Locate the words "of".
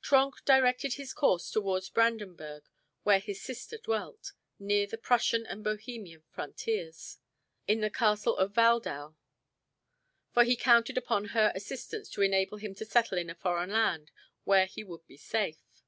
8.36-8.54